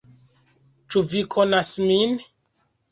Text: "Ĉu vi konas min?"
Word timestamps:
"Ĉu 0.93 1.05
vi 1.13 1.23
konas 1.37 1.73
min?" 1.87 2.19